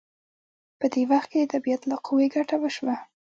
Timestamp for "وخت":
1.11-1.27